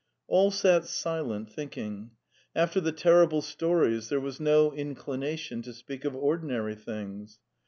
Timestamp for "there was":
4.09-4.39